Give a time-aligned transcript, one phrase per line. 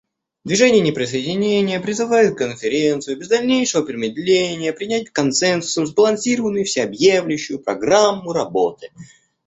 [0.45, 8.89] Движение неприсоединения призывает Конференцию без дальнейшего промедления принять консенсусом сбалансированную и всеобъемлющую программу работы.